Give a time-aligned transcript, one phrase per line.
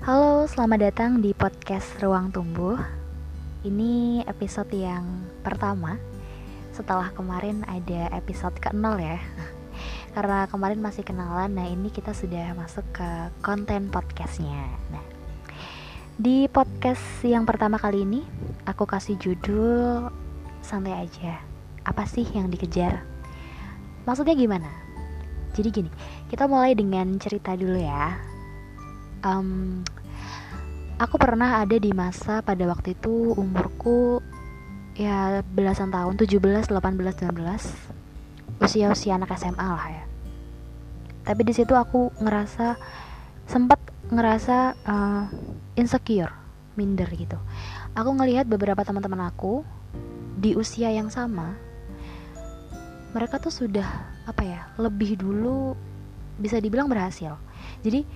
[0.00, 2.80] Halo, selamat datang di podcast Ruang Tumbuh.
[3.68, 5.04] Ini episode yang
[5.44, 6.00] pertama
[6.72, 9.20] setelah kemarin ada episode ke-0 ya.
[10.16, 14.72] Karena kemarin masih kenalan, nah ini kita sudah masuk ke konten podcastnya.
[14.88, 15.04] Nah,
[16.16, 18.24] di podcast yang pertama kali ini
[18.64, 20.08] aku kasih judul
[20.64, 21.44] santai aja.
[21.84, 23.04] Apa sih yang dikejar?
[24.08, 24.72] Maksudnya gimana?
[25.52, 25.90] Jadi gini,
[26.32, 28.29] kita mulai dengan cerita dulu ya
[29.24, 29.80] um,
[31.00, 34.20] aku pernah ada di masa pada waktu itu umurku
[34.96, 40.04] ya belasan tahun 17 18 19 usia-usia anak SMA lah ya.
[41.24, 42.76] Tapi di situ aku ngerasa
[43.48, 43.80] sempat
[44.12, 45.24] ngerasa uh,
[45.80, 46.32] insecure
[46.76, 47.40] minder gitu.
[47.96, 49.64] Aku ngelihat beberapa teman-teman aku
[50.36, 51.56] di usia yang sama
[53.10, 53.86] mereka tuh sudah
[54.24, 55.74] apa ya lebih dulu
[56.38, 57.36] bisa dibilang berhasil.
[57.82, 58.06] Jadi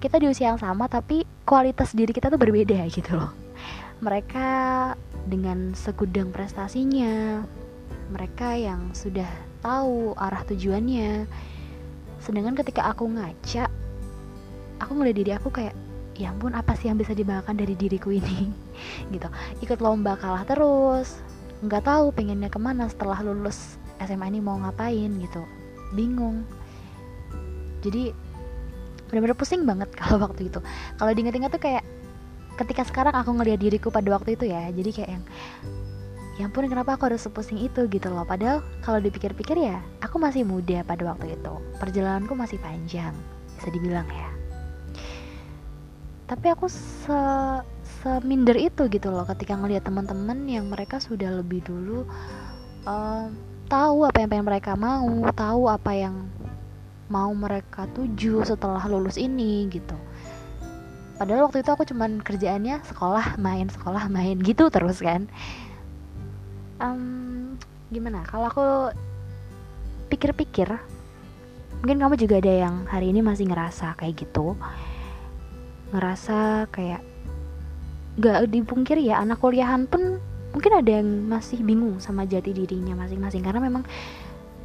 [0.00, 3.30] kita di usia yang sama tapi kualitas diri kita tuh berbeda gitu loh.
[4.00, 4.48] Mereka
[5.28, 7.44] dengan segudang prestasinya
[8.10, 9.28] mereka yang sudah
[9.60, 11.28] tahu arah tujuannya.
[12.18, 13.68] Sedangkan ketika aku ngaca
[14.80, 15.76] aku ngeliat diri aku kayak
[16.16, 18.48] ya ampun apa sih yang bisa dibanggakan dari diriku ini?
[19.12, 19.28] Gitu.
[19.60, 21.20] Ikut lomba kalah terus
[21.60, 25.44] nggak tahu pengennya ke mana setelah lulus SMA ini mau ngapain gitu.
[25.92, 26.48] Bingung.
[27.84, 28.16] Jadi
[29.10, 30.62] bener-bener pusing banget kalau waktu itu.
[30.96, 31.84] Kalau diinget-inget tuh kayak
[32.56, 35.24] ketika sekarang aku ngeliat diriku pada waktu itu ya jadi kayak yang
[36.36, 37.84] ya ampun kenapa aku harus sepusing itu?
[37.90, 38.24] gitu loh.
[38.24, 41.52] Padahal kalau dipikir-pikir ya aku masih muda pada waktu itu.
[41.76, 43.12] Perjalananku masih panjang
[43.58, 44.30] bisa dibilang ya.
[46.30, 47.20] Tapi aku se
[48.00, 52.08] seminder itu gitu loh ketika ngelihat teman-teman yang mereka sudah lebih dulu
[52.88, 53.28] um,
[53.68, 55.04] tahu apa yang pengen mereka mau
[55.36, 56.14] tahu apa yang
[57.10, 59.98] mau mereka tuju setelah lulus ini gitu.
[61.18, 65.28] Padahal waktu itu aku cuman kerjaannya sekolah main sekolah main gitu terus kan.
[66.80, 67.60] Um,
[67.92, 68.24] gimana?
[68.24, 68.66] Kalau aku
[70.08, 70.70] pikir-pikir
[71.84, 74.56] mungkin kamu juga ada yang hari ini masih ngerasa kayak gitu.
[75.92, 77.04] Ngerasa kayak
[78.16, 83.44] gak dipungkir ya anak kuliahan pun mungkin ada yang masih bingung sama jati dirinya masing-masing.
[83.44, 83.84] Karena memang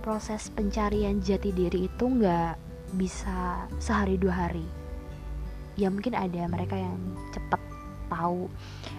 [0.05, 2.61] proses pencarian jati diri itu nggak
[2.93, 4.61] bisa sehari dua hari.
[5.73, 7.01] Ya mungkin ada mereka yang
[7.33, 7.57] cepat
[8.05, 8.45] tahu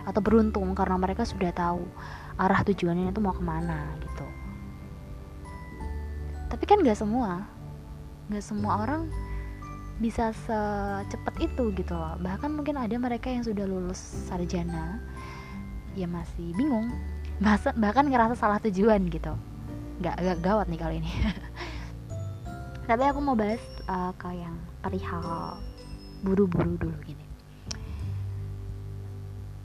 [0.03, 1.87] atau beruntung karena mereka sudah tahu
[2.34, 4.27] arah tujuannya itu mau ke mana gitu.
[6.50, 7.47] Tapi kan nggak semua
[8.27, 9.06] nggak semua orang
[10.03, 12.19] bisa secepat itu gitu loh.
[12.19, 14.99] Bahkan mungkin ada mereka yang sudah lulus sarjana
[15.94, 16.91] ya masih bingung
[17.78, 19.33] bahkan ngerasa salah tujuan gitu
[20.01, 21.12] nggak agak gawat nih kali ini.
[22.89, 25.59] Tapi aku mau bahas uh, ke yang perihal
[26.23, 27.27] buru-buru dulu gini.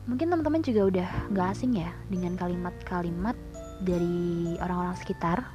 [0.09, 3.37] Mungkin teman-teman juga udah nggak asing ya dengan kalimat-kalimat
[3.81, 5.45] dari orang-orang sekitar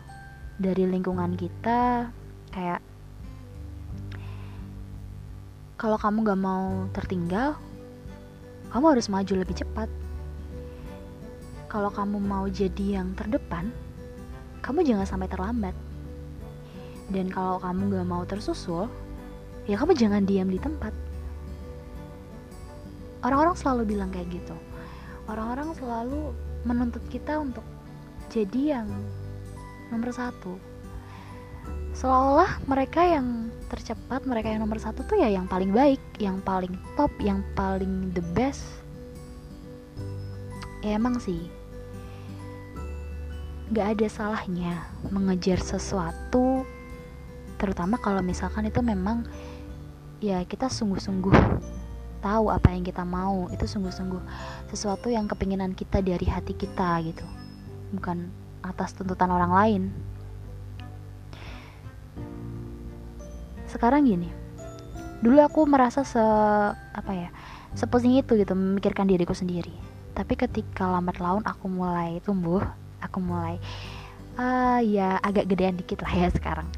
[0.57, 2.09] dari lingkungan kita
[2.55, 2.81] kayak
[5.77, 7.61] kalau kamu gak mau tertinggal
[8.73, 9.89] kamu harus maju lebih cepat.
[11.71, 13.71] Kalau kamu mau jadi yang terdepan
[14.61, 15.77] kamu jangan sampai terlambat.
[17.07, 18.91] Dan kalau kamu gak mau tersusul,
[19.71, 20.91] ya kamu jangan diam di tempat.
[23.23, 24.57] Orang-orang selalu bilang kayak gitu.
[25.27, 26.31] Orang-orang selalu
[26.63, 27.63] menuntut kita untuk
[28.31, 28.89] jadi yang
[29.91, 30.59] nomor satu.
[31.97, 36.75] Seolah-olah mereka yang tercepat, mereka yang nomor satu tuh ya yang paling baik, yang paling
[36.95, 38.63] top, yang paling the best.
[40.85, 41.51] Ya emang sih,
[43.71, 46.63] gak ada salahnya mengejar sesuatu
[47.57, 49.27] terutama kalau misalkan itu memang
[50.21, 51.35] ya kita sungguh-sungguh
[52.27, 53.47] tahu apa yang kita mau.
[53.55, 54.23] Itu sungguh-sungguh
[54.73, 57.23] sesuatu yang kepinginan kita dari hati kita gitu.
[57.95, 58.29] Bukan
[58.67, 59.83] atas tuntutan orang lain.
[63.71, 64.31] Sekarang gini
[65.17, 66.21] dulu aku merasa se
[66.93, 67.33] apa ya
[67.73, 69.73] sepusing itu gitu memikirkan diriku sendiri.
[70.17, 72.65] Tapi ketika lambat laun aku mulai tumbuh
[73.01, 73.61] aku mulai.
[74.37, 76.69] Uh, ya agak gedean dikit lah ya sekarang.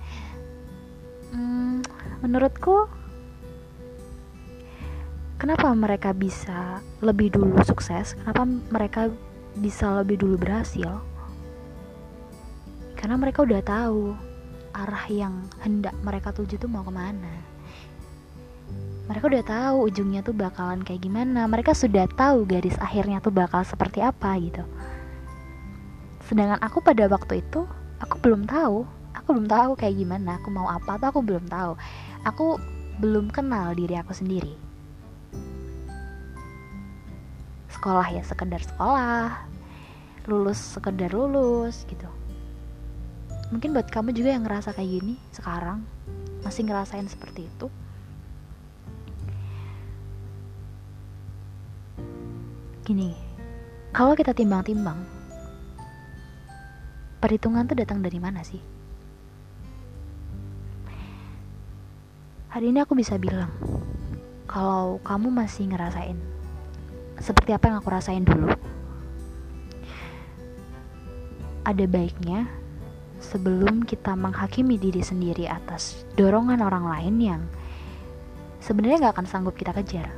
[1.35, 1.83] Hmm,
[2.23, 2.87] menurutku
[5.43, 8.15] kenapa mereka bisa lebih dulu sukses?
[8.15, 9.11] Kenapa mereka
[9.59, 11.03] bisa lebih dulu berhasil?
[12.95, 14.15] Karena mereka udah tahu
[14.75, 17.35] arah yang hendak mereka tuju tuh mau ke mana.
[19.11, 21.49] Mereka udah tahu ujungnya tuh bakalan kayak gimana.
[21.49, 24.63] Mereka sudah tahu garis akhirnya tuh bakal seperti apa gitu
[26.29, 27.65] sedangkan aku pada waktu itu
[28.05, 28.85] aku belum tahu.
[29.17, 31.73] Aku belum tahu kayak gimana aku mau apa tuh aku belum tahu.
[32.29, 32.61] Aku
[33.01, 34.53] belum kenal diri aku sendiri.
[37.73, 39.49] Sekolah ya sekedar sekolah.
[40.29, 42.05] Lulus sekedar lulus gitu.
[43.49, 45.81] Mungkin buat kamu juga yang ngerasa kayak gini sekarang
[46.45, 47.67] masih ngerasain seperti itu?
[52.85, 53.17] Gini
[53.97, 55.18] kalau kita timbang-timbang
[57.19, 58.63] perhitungan tuh datang dari mana sih?
[62.49, 63.53] Hari ini aku bisa bilang
[64.49, 66.17] kalau kamu masih ngerasain
[67.21, 68.49] seperti apa yang aku rasain dulu
[71.69, 72.49] ada baiknya
[73.21, 77.43] sebelum kita menghakimi diri sendiri atas dorongan orang lain yang
[78.65, 80.09] sebenarnya nggak akan sanggup kita kejar.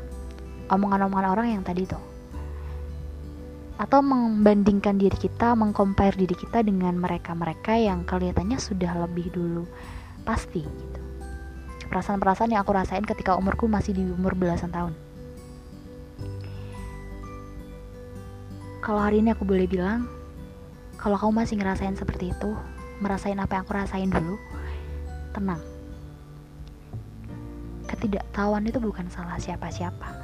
[0.70, 1.98] Omongan-omongan orang yang tadi tuh
[3.80, 9.64] atau membandingkan diri kita, mengcompare diri kita dengan mereka-mereka yang kelihatannya sudah lebih dulu
[10.28, 11.00] pasti gitu.
[11.88, 14.92] Perasaan-perasaan yang aku rasain ketika umurku masih di umur belasan tahun.
[18.84, 20.04] Kalau hari ini aku boleh bilang,
[21.00, 22.52] kalau kamu masih ngerasain seperti itu,
[23.00, 24.36] merasain apa yang aku rasain dulu,
[25.32, 25.60] tenang.
[27.88, 30.19] Ketidaktahuan itu bukan salah siapa-siapa.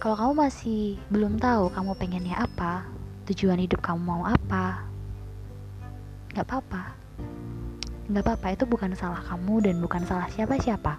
[0.00, 2.88] Kalau kamu masih belum tahu kamu pengennya apa,
[3.28, 4.88] tujuan hidup kamu mau apa,
[6.32, 6.82] nggak apa-apa.
[8.08, 10.96] Nggak apa-apa, itu bukan salah kamu dan bukan salah siapa-siapa.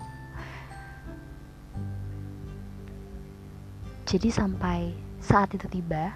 [4.05, 6.13] Jadi sampai saat itu tiba,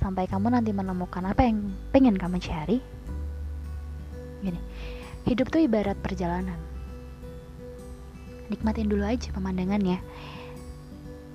[0.00, 2.80] sampai kamu nanti menemukan apa yang pengen kamu cari
[4.40, 4.56] gini
[5.28, 6.56] hidup tuh ibarat perjalanan
[8.48, 10.00] nikmatin dulu aja pemandangannya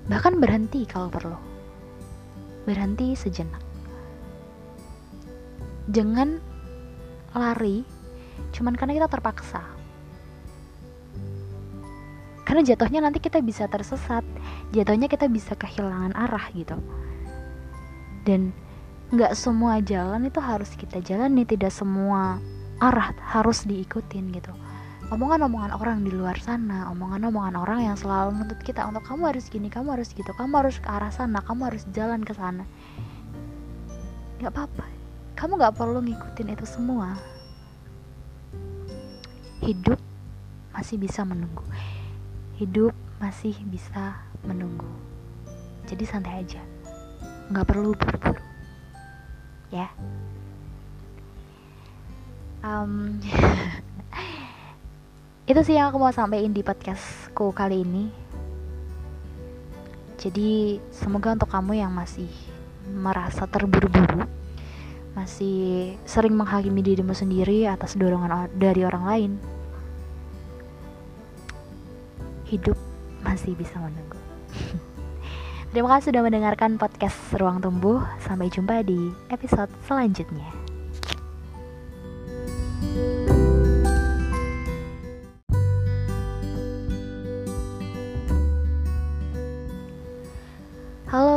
[0.06, 1.38] bahkan berhenti kalau perlu.
[2.66, 3.62] Berhenti sejenak.
[5.90, 6.42] Jangan
[7.36, 7.86] lari
[8.50, 9.62] cuman karena kita terpaksa.
[12.46, 14.22] Karena jatuhnya nanti kita bisa tersesat
[14.70, 16.78] jatuhnya kita bisa kehilangan arah gitu.
[18.26, 18.50] Dan
[19.14, 22.42] nggak semua jalan itu harus kita jalani tidak semua
[22.82, 24.50] arah harus diikutin gitu
[25.06, 29.70] omongan-omongan orang di luar sana omongan-omongan orang yang selalu menuntut kita untuk kamu harus gini
[29.70, 32.66] kamu harus gitu kamu harus ke arah sana kamu harus jalan ke sana.
[34.42, 34.84] Nggak apa-apa.
[35.38, 37.14] Kamu nggak perlu ngikutin itu semua.
[39.62, 40.00] Hidup
[40.74, 41.62] masih bisa menunggu.
[42.58, 42.92] Hidup
[43.22, 44.88] masih bisa menunggu.
[45.86, 46.60] Jadi santai aja.
[47.54, 48.42] Nggak perlu buru-buru.
[49.70, 49.86] Ya.
[52.66, 53.22] Um,
[55.46, 58.10] itu sih yang aku mau sampaikan di podcastku kali ini
[60.18, 62.26] jadi semoga untuk kamu yang masih
[62.90, 64.26] merasa terburu-buru
[65.14, 69.32] masih sering menghakimi dirimu sendiri atas dorongan dari orang lain
[72.50, 72.74] hidup
[73.22, 74.18] masih bisa menunggu
[75.76, 78.00] Terima kasih sudah mendengarkan podcast Ruang Tumbuh.
[78.24, 80.48] Sampai jumpa di episode selanjutnya.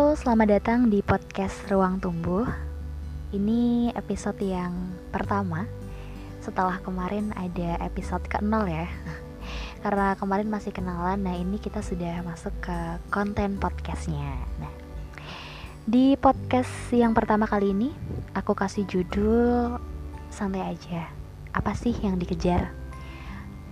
[0.10, 2.42] Selamat datang di podcast Ruang Tumbuh.
[3.30, 5.70] Ini episode yang pertama.
[6.42, 8.90] Setelah kemarin ada episode ke-0 ya.
[9.86, 12.78] Karena kemarin masih kenalan nah ini kita sudah masuk ke
[13.14, 14.34] konten podcastnya.
[14.58, 14.74] Nah
[15.86, 17.94] di podcast yang pertama kali ini
[18.34, 19.78] aku kasih judul
[20.34, 21.06] santai aja.
[21.54, 22.74] Apa sih yang dikejar?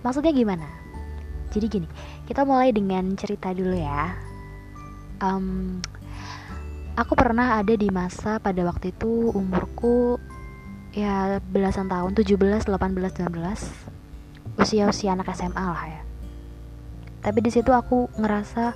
[0.06, 0.70] Maksudnya gimana?
[1.50, 1.88] Jadi gini
[2.30, 4.14] kita mulai dengan cerita dulu ya.
[5.18, 5.82] Um,
[6.98, 10.18] aku pernah ada di masa pada waktu itu umurku
[10.90, 16.02] ya belasan tahun 17 18 19 usia-usia anak SMA lah ya.
[17.22, 18.74] Tapi di situ aku ngerasa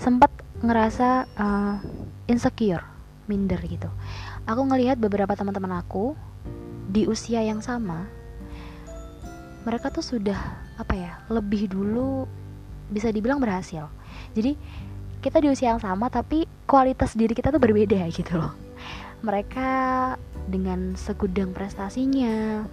[0.00, 0.32] sempat
[0.64, 1.76] ngerasa uh,
[2.24, 2.80] insecure
[3.28, 3.92] minder gitu.
[4.48, 6.16] Aku ngelihat beberapa teman-teman aku
[6.88, 8.08] di usia yang sama
[9.68, 10.40] mereka tuh sudah
[10.80, 12.24] apa ya lebih dulu
[12.88, 13.92] bisa dibilang berhasil.
[14.32, 14.56] Jadi
[15.22, 18.50] kita di usia yang sama tapi kualitas diri kita tuh berbeda gitu loh.
[19.22, 19.70] Mereka
[20.50, 22.66] dengan segudang prestasinya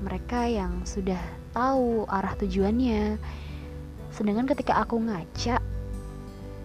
[0.00, 1.20] mereka yang sudah
[1.52, 3.20] tahu arah tujuannya.
[4.08, 5.60] Sedangkan ketika aku ngaca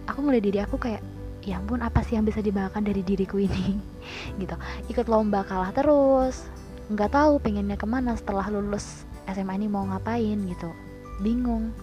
[0.08, 1.04] aku ngeliat diri aku kayak
[1.44, 3.76] ya ampun apa sih yang bisa dibanggakan dari diriku ini?
[4.40, 4.56] Gitu.
[4.88, 6.48] Ikut lomba kalah terus
[6.88, 10.72] nggak tahu pengennya ke mana setelah lulus SMA ini mau ngapain gitu.
[11.20, 11.76] Bingung.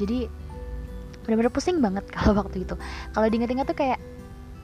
[0.00, 0.45] Jadi
[1.26, 2.78] benar-benar pusing banget kalau waktu itu.
[3.12, 3.98] Kalau diinget-inget tuh kayak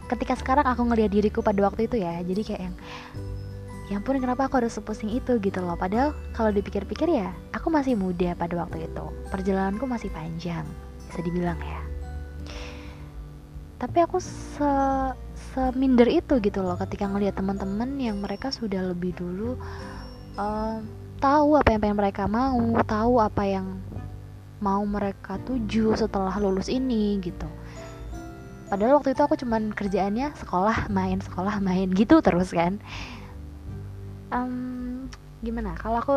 [0.08, 2.76] ketika sekarang aku ngeliat diriku pada waktu itu ya jadi kayak yang
[3.88, 5.36] ya ampun kenapa aku harus sepusing itu?
[5.42, 5.74] gitu loh.
[5.74, 9.04] Padahal kalau dipikir-pikir ya aku masih muda pada waktu itu.
[9.28, 10.64] Perjalananku masih panjang
[11.10, 11.82] bisa dibilang ya.
[13.82, 14.72] Tapi aku se
[15.52, 19.60] seminder itu gitu loh ketika ngelihat teman-teman yang mereka sudah lebih dulu
[20.40, 20.80] uh,
[21.20, 22.56] tahu apa yang pengen mereka mau
[22.88, 23.66] tahu apa yang
[24.62, 27.50] mau mereka tuju setelah lulus ini gitu.
[28.70, 32.78] Padahal waktu itu aku cuman kerjaannya sekolah main sekolah main gitu terus kan.
[34.32, 35.10] Um,
[35.44, 35.76] gimana?
[35.76, 36.16] Kalau aku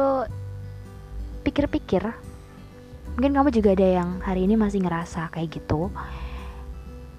[1.44, 2.06] pikir-pikir
[3.18, 5.90] mungkin kamu juga ada yang hari ini masih ngerasa kayak gitu.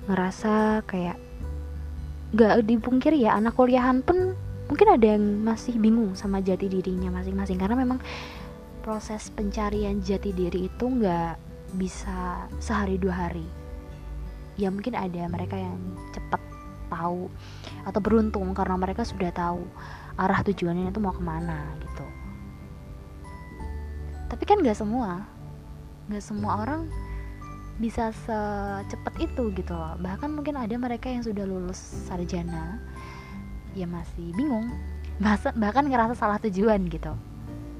[0.06, 1.18] Ngerasa kayak
[2.33, 4.33] gak dipungkiri ya anak kuliahan pun
[4.66, 7.59] mungkin ada yang masih bingung sama jati dirinya masing-masing.
[7.61, 7.99] Karena memang
[8.87, 11.35] proses pencarian jati diri itu nggak
[11.75, 13.43] bisa sehari dua hari.
[14.55, 15.75] Ya mungkin ada mereka yang
[16.14, 16.38] cepat
[16.87, 17.26] tahu
[17.83, 19.66] atau beruntung karena mereka sudah tahu
[20.14, 22.07] arah tujuannya itu mau ke mana gitu.
[24.31, 25.26] Tapi kan nggak semua
[26.07, 26.87] nggak semua orang
[27.83, 29.99] bisa secepat itu gitu loh.
[29.99, 32.78] Bahkan mungkin ada mereka yang sudah lulus sarjana
[33.75, 34.71] ya masih bingung
[35.19, 37.12] bahkan, bahkan ngerasa salah tujuan gitu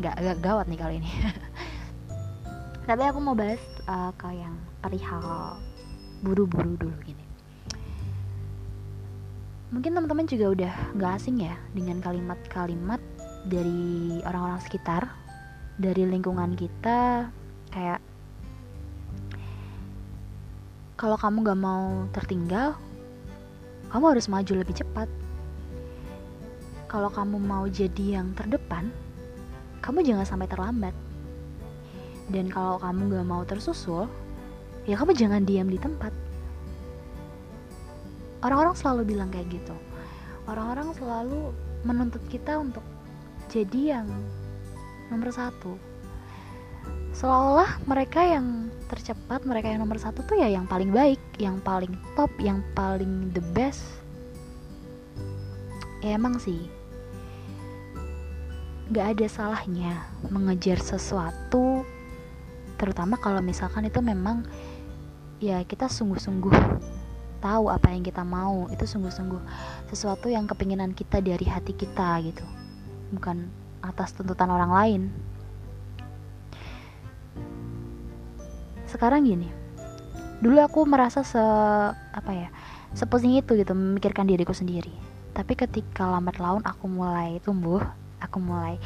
[0.01, 1.11] nggak agak gawat nih kali ini
[2.89, 5.57] tapi aku mau bahas uh, ke yang perihal
[6.21, 7.25] buru-buru dulu gini
[9.73, 13.03] mungkin teman-teman juga udah nggak asing ya dengan kalimat-kalimat
[13.47, 15.09] dari orang-orang sekitar
[15.77, 17.29] dari lingkungan kita
[17.73, 18.01] kayak
[20.97, 22.73] kalau kamu gak mau tertinggal,
[23.93, 25.05] kamu harus maju lebih cepat.
[26.89, 28.89] Kalau kamu mau jadi yang terdepan,
[29.81, 30.95] kamu jangan sampai terlambat.
[32.27, 34.11] Dan kalau kamu gak mau tersusul,
[34.85, 36.11] ya kamu jangan diam di tempat.
[38.43, 39.75] Orang-orang selalu bilang kayak gitu.
[40.47, 41.51] Orang-orang selalu
[41.83, 42.83] menuntut kita untuk
[43.51, 44.09] jadi yang
[45.11, 45.79] nomor satu.
[47.15, 51.91] Seolah-olah mereka yang tercepat mereka yang nomor satu tuh ya yang paling baik yang paling
[52.15, 53.83] top yang paling the best
[56.07, 56.71] ya emang sih
[58.87, 61.83] gak ada salahnya mengejar sesuatu
[62.77, 64.47] terutama kalau misalkan itu memang
[65.43, 66.55] ya kita sungguh-sungguh
[67.41, 68.67] tahu apa yang kita mau.
[68.73, 69.43] Itu sungguh-sungguh
[69.93, 72.45] sesuatu yang kepinginan kita dari hati kita gitu.
[73.13, 73.49] Bukan
[73.85, 75.03] atas tuntutan orang lain.
[78.87, 79.51] Sekarang gini
[80.37, 81.41] dulu aku merasa se
[82.13, 82.53] apa ya
[82.93, 84.93] sepusing itu gitu memikirkan diriku sendiri.
[85.33, 87.81] Tapi ketika lambat laun aku mulai tumbuh
[88.21, 88.81] aku mulai.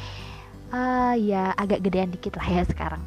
[0.71, 3.03] Uh, ya agak gedean dikit lah ya sekarang.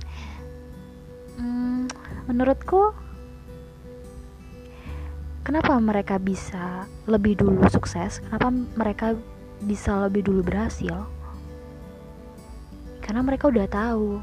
[1.35, 1.89] Hmm,
[2.29, 2.93] menurutku
[5.43, 8.21] kenapa mereka bisa lebih dulu sukses?
[8.21, 9.07] Kenapa mereka
[9.65, 11.09] bisa lebih dulu berhasil?
[13.01, 14.21] Karena mereka udah tahu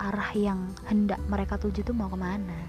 [0.00, 2.60] arah yang hendak mereka tuju tuh mau ke mana.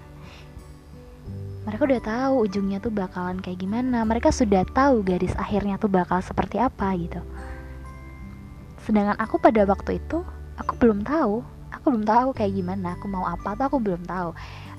[1.66, 4.06] Mereka udah tahu ujungnya tuh bakalan kayak gimana.
[4.06, 7.18] Mereka sudah tahu garis akhirnya tuh bakal seperti apa gitu
[8.86, 10.22] sedangkan aku pada waktu itu
[10.54, 11.42] aku belum tahu.
[11.74, 14.30] Aku belum tahu kayak gimana aku mau apa tuh aku belum tahu.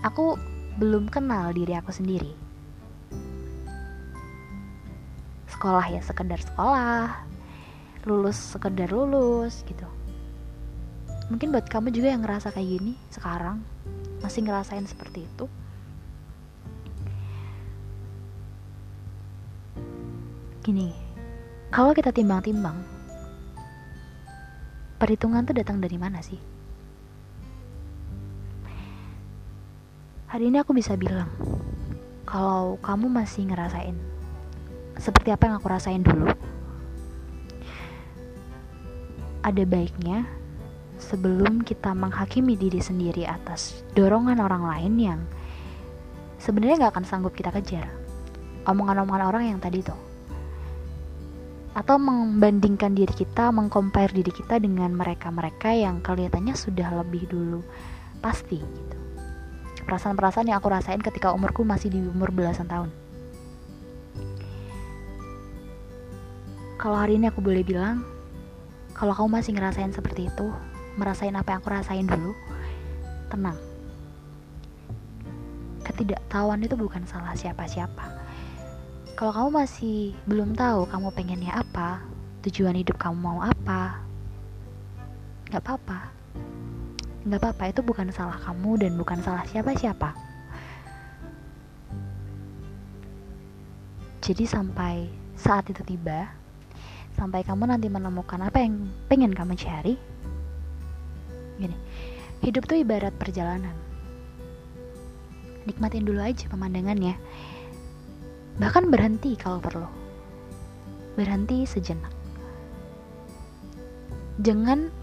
[0.07, 0.39] Aku
[0.79, 2.31] belum kenal diri aku sendiri.
[5.51, 7.27] Sekolah ya sekedar sekolah.
[8.07, 9.83] Lulus sekedar lulus gitu.
[11.27, 13.59] Mungkin buat kamu juga yang ngerasa kayak gini sekarang
[14.23, 15.45] masih ngerasain seperti itu?
[20.63, 20.95] Gini
[21.67, 22.97] kalau kita timbang-timbang
[24.98, 26.42] perhitungan tuh datang dari mana sih?
[30.27, 31.30] Hari ini aku bisa bilang
[32.27, 33.96] kalau kamu masih ngerasain
[34.98, 36.27] seperti apa yang aku rasain dulu
[39.46, 40.27] ada baiknya
[41.00, 45.20] sebelum kita menghakimi diri sendiri atas dorongan orang lain yang
[46.42, 47.88] sebenarnya nggak akan sanggup kita kejar.
[48.68, 50.06] Omongan-omongan orang yang tadi tuh
[51.77, 57.62] atau membandingkan diri kita, mengcompare diri kita dengan mereka-mereka yang kelihatannya sudah lebih dulu
[58.17, 58.98] pasti gitu.
[59.86, 62.89] Perasaan-perasaan yang aku rasain ketika umurku masih di umur belasan tahun.
[66.81, 68.01] Kalau hari ini aku boleh bilang,
[68.98, 70.50] kalau kamu masih ngerasain seperti itu,
[70.98, 72.34] merasain apa yang aku rasain dulu
[73.29, 73.60] tenang
[75.84, 78.16] ketidaktahuan itu bukan salah siapa-siapa
[79.17, 82.05] kalau kamu masih belum tahu kamu pengennya apa
[82.45, 84.05] tujuan hidup kamu mau apa
[85.50, 86.13] nggak apa-apa.
[87.25, 90.13] Nggak apa-apa itu bukan salah kamu dan bukan salah siapa-siapa.
[94.21, 96.29] Jadi sampai saat itu tiba
[97.17, 99.97] sampai kamu nanti menemukan apa yang pengen kamu cari
[101.57, 101.74] gini
[102.45, 103.74] hidup tuh ibarat perjalanan.
[105.65, 107.17] Nikmatin dulu aja pemandangannya
[108.57, 109.89] bahkan berhenti kalau perlu.
[111.17, 112.13] Berhenti sejenak.
[114.41, 114.93] Jangan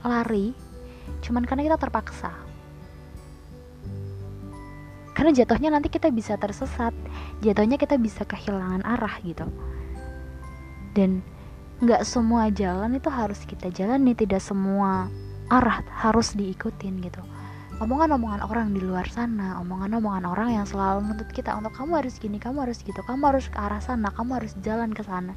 [0.00, 0.56] lari
[1.20, 2.32] cuman karena kita terpaksa.
[5.16, 6.92] Karena jatuhnya nanti kita bisa tersesat
[7.40, 9.48] jatuhnya kita bisa kehilangan arah gitu.
[10.92, 11.20] Dan
[11.76, 15.12] nggak semua jalan itu harus kita jalani tidak semua
[15.52, 17.20] arah harus diikutin gitu
[17.76, 22.40] omongan-omongan orang di luar sana omongan-omongan orang yang selalu menuntut kita untuk kamu harus gini
[22.40, 25.36] kamu harus gitu kamu harus ke arah sana kamu harus jalan ke sana.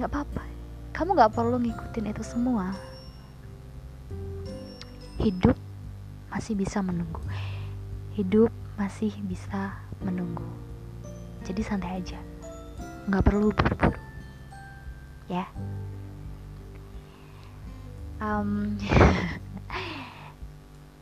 [0.00, 0.42] Nggak apa-apa.
[0.96, 2.72] Kamu nggak perlu ngikutin itu semua.
[5.20, 5.54] Hidup
[6.32, 7.20] masih bisa menunggu.
[8.16, 10.46] Hidup masih bisa menunggu.
[11.44, 12.18] Jadi santai aja.
[13.04, 14.00] Nggak perlu buru-buru.
[15.28, 15.44] Ya.
[18.16, 18.80] Um,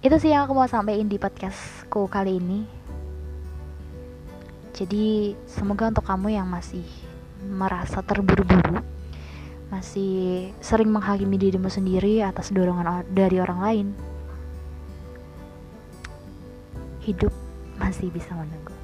[0.03, 2.67] itu sih yang aku mau sampaikan di podcastku kali ini.
[4.75, 6.83] Jadi semoga untuk kamu yang masih
[7.43, 8.83] merasa terburu-buru
[9.73, 13.87] masih sering menghakimi dirimu sendiri atas dorongan dari orang lain
[17.01, 17.33] hidup
[17.81, 18.75] masih bisa menunggu.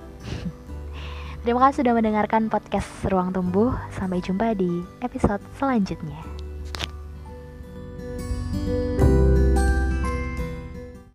[1.44, 3.76] Terima kasih sudah mendengarkan podcast Ruang Tumbuh.
[3.94, 6.18] Sampai jumpa di episode selanjutnya.
[8.48, 8.87] thank you